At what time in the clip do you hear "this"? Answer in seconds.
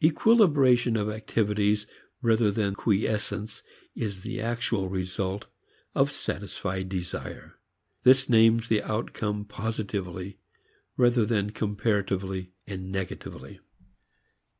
8.04-8.28